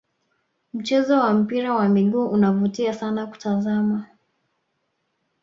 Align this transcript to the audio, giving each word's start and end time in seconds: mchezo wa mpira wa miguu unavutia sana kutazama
mchezo 0.73 1.19
wa 1.19 1.33
mpira 1.33 1.73
wa 1.75 1.89
miguu 1.89 2.25
unavutia 2.27 2.93
sana 2.93 3.27
kutazama 3.27 4.05